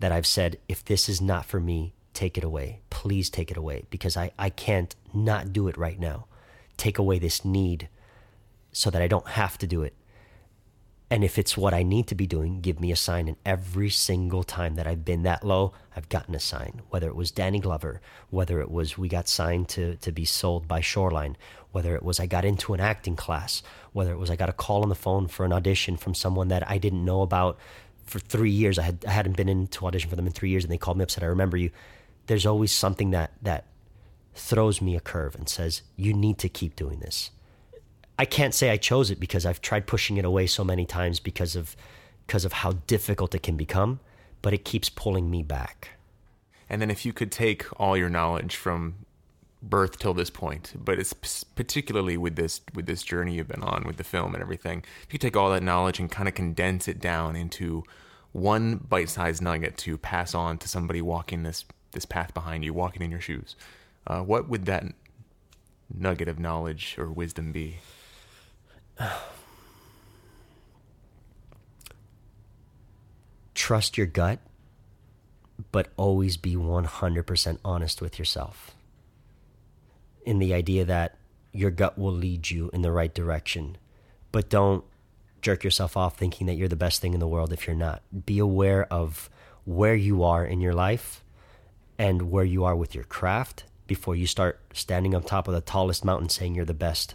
[0.00, 2.80] That I've said, if this is not for me, take it away.
[2.90, 6.26] Please take it away because I, I can't not do it right now.
[6.76, 7.88] Take away this need
[8.72, 9.94] so that I don't have to do it.
[11.10, 13.28] And if it's what I need to be doing, give me a sign.
[13.28, 16.80] And every single time that I've been that low, I've gotten a sign.
[16.88, 18.00] Whether it was Danny Glover,
[18.30, 21.36] whether it was we got signed to, to be sold by Shoreline,
[21.72, 24.52] whether it was I got into an acting class, whether it was I got a
[24.52, 27.58] call on the phone for an audition from someone that I didn't know about
[28.04, 28.78] for three years.
[28.78, 30.96] I, had, I hadn't been into audition for them in three years, and they called
[30.96, 31.70] me up said, I remember you.
[32.26, 33.66] There's always something that, that
[34.34, 37.30] throws me a curve and says, You need to keep doing this.
[38.18, 41.20] I can't say I chose it because I've tried pushing it away so many times
[41.20, 41.76] because of
[42.26, 44.00] because of how difficult it can become,
[44.40, 45.90] but it keeps pulling me back.
[46.70, 48.94] And then if you could take all your knowledge from
[49.62, 53.84] birth till this point, but it's particularly with this with this journey you've been on
[53.84, 54.84] with the film and everything.
[55.06, 57.82] If you take all that knowledge and kind of condense it down into
[58.32, 63.02] one bite-sized nugget to pass on to somebody walking this this path behind you, walking
[63.02, 63.56] in your shoes,
[64.06, 64.84] uh, what would that
[65.92, 67.76] nugget of knowledge or wisdom be?
[73.54, 74.40] Trust your gut,
[75.72, 78.74] but always be 100% honest with yourself
[80.24, 81.16] in the idea that
[81.52, 83.76] your gut will lead you in the right direction.
[84.32, 84.84] But don't
[85.40, 88.02] jerk yourself off thinking that you're the best thing in the world if you're not.
[88.26, 89.30] Be aware of
[89.64, 91.22] where you are in your life
[91.98, 95.60] and where you are with your craft before you start standing on top of the
[95.60, 97.14] tallest mountain saying you're the best.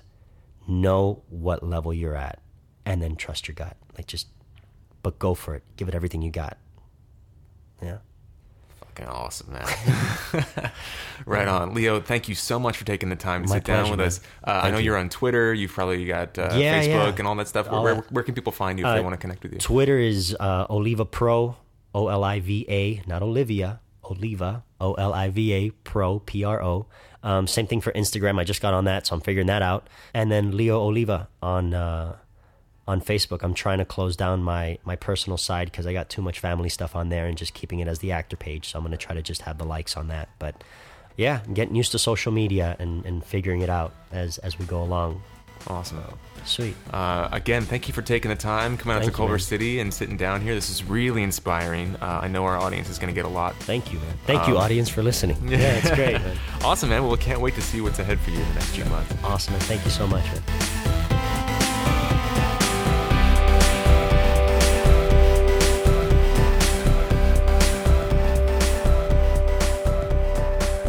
[0.69, 2.39] Know what level you're at
[2.85, 3.75] and then trust your gut.
[3.97, 4.27] Like just
[5.03, 5.63] but go for it.
[5.75, 6.57] Give it everything you got.
[7.81, 7.97] Yeah
[8.99, 10.71] fucking awesome, man.
[11.25, 11.99] right on, Leo.
[11.99, 14.07] Thank you so much for taking the time to My sit pleasure, down with man.
[14.07, 14.21] us.
[14.43, 14.93] Uh, I know you.
[14.93, 15.53] are on Twitter.
[15.53, 17.15] You've probably got uh, yeah, Facebook yeah.
[17.19, 17.69] and all that stuff.
[17.71, 19.59] Where, where, where, can people find you if uh, they want to connect with you?
[19.59, 21.57] Twitter is uh, Oliva Pro,
[21.93, 23.81] O L I V A, not Olivia.
[24.09, 26.87] Oliva, O L I V A Pro, P R O.
[27.21, 28.39] Um, same thing for Instagram.
[28.39, 29.87] I just got on that, so I'm figuring that out.
[30.13, 32.15] And then Leo Oliva on uh,
[32.87, 33.43] on Facebook.
[33.43, 36.69] I'm trying to close down my my personal side because I got too much family
[36.69, 38.69] stuff on there and just keeping it as the actor page.
[38.69, 40.29] So I'm going to try to just have the likes on that.
[40.39, 40.63] But
[41.17, 44.81] yeah, getting used to social media and, and figuring it out as as we go
[44.81, 45.21] along.
[45.67, 46.03] Awesome.
[46.45, 46.75] Sweet.
[46.91, 49.79] Uh, again, thank you for taking the time, coming out thank to Culver you, City
[49.79, 50.55] and sitting down here.
[50.55, 51.95] This is really inspiring.
[52.01, 53.55] Uh, I know our audience is going to get a lot.
[53.57, 54.17] Thank you, man.
[54.25, 55.37] Thank um, you, audience, for listening.
[55.49, 56.37] Yeah, it's great, man.
[56.63, 57.01] awesome, man.
[57.01, 59.13] Well, we can't wait to see what's ahead for you in the next few months.
[59.23, 59.61] Awesome, man.
[59.61, 60.43] Thank you so much, man.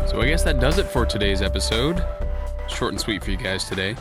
[0.08, 2.04] So I guess that does it for today's episode.
[2.68, 3.96] Short and sweet for you guys today.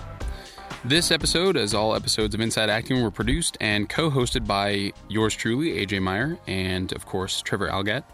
[0.86, 5.36] This episode, as all episodes of Inside Acting, were produced and co hosted by yours
[5.36, 8.06] truly, AJ Meyer, and of course, Trevor Algatt.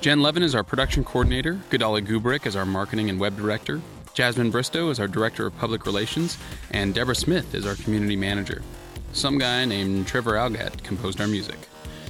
[0.00, 3.80] Jen Levin is our production coordinator, Gadali Gubrick is our marketing and web director,
[4.12, 6.36] Jasmine Bristow is our director of public relations,
[6.72, 8.60] and Deborah Smith is our community manager.
[9.12, 11.58] Some guy named Trevor Algatt composed our music.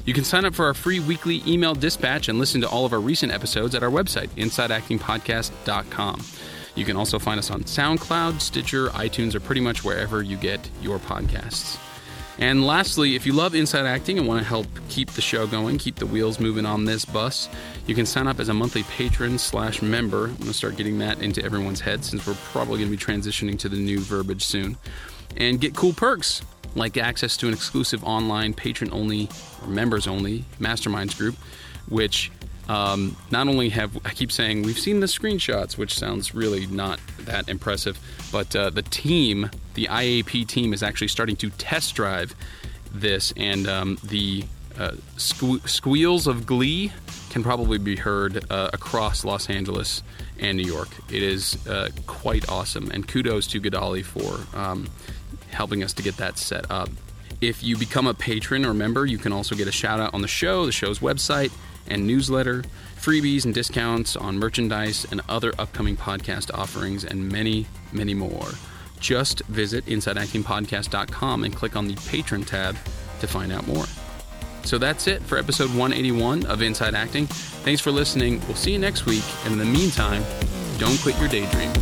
[0.06, 2.94] You can sign up for our free weekly email dispatch and listen to all of
[2.94, 6.20] our recent episodes at our website, InsideActingPodcast.com.
[6.80, 10.66] You can also find us on SoundCloud, Stitcher, iTunes, or pretty much wherever you get
[10.80, 11.78] your podcasts.
[12.38, 15.76] And lastly, if you love Inside Acting and want to help keep the show going,
[15.76, 17.50] keep the wheels moving on this bus,
[17.86, 20.28] you can sign up as a monthly patron slash member.
[20.28, 23.12] I'm going to start getting that into everyone's head since we're probably going to be
[23.12, 24.78] transitioning to the new verbiage soon.
[25.36, 26.40] And get cool perks
[26.74, 29.28] like access to an exclusive online patron only
[29.60, 31.36] or members only masterminds group,
[31.90, 32.32] which
[32.70, 37.00] um, not only have I keep saying we've seen the screenshots, which sounds really not
[37.22, 37.98] that impressive,
[38.30, 42.32] but uh, the team, the IAP team, is actually starting to test drive
[42.92, 44.44] this, and um, the
[44.78, 46.92] uh, sque- squeals of glee
[47.30, 50.04] can probably be heard uh, across Los Angeles
[50.38, 50.90] and New York.
[51.12, 54.88] It is uh, quite awesome, and kudos to Gadali for um,
[55.50, 56.88] helping us to get that set up.
[57.40, 60.22] If you become a patron or member, you can also get a shout out on
[60.22, 61.50] the show, the show's website,
[61.90, 62.62] and newsletter,
[62.96, 68.48] freebies and discounts on merchandise and other upcoming podcast offerings, and many, many more.
[69.00, 72.76] Just visit InsideActingPodcast.com and click on the Patron tab
[73.20, 73.86] to find out more.
[74.64, 77.26] So that's it for episode 181 of Inside Acting.
[77.26, 78.40] Thanks for listening.
[78.46, 79.24] We'll see you next week.
[79.44, 80.22] And in the meantime,
[80.78, 81.72] don't quit your daydream.